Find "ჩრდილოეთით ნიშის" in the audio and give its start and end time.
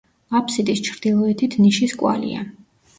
0.89-1.97